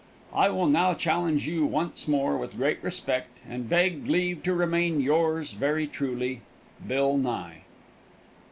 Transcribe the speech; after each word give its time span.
I 0.33 0.49
will 0.49 0.65
now 0.65 0.95
challenge 0.95 1.45
you 1.45 1.63
once 1.63 2.07
more, 2.07 2.35
with 2.35 2.57
great 2.57 2.79
respect, 2.83 3.37
and 3.47 3.69
beg 3.69 4.07
leave 4.07 4.41
to 4.41 4.53
remain, 4.55 4.99
yours 4.99 5.51
very 5.53 5.85
truly, 5.85 6.41
BILL 6.87 7.17
NYE. 7.17 7.61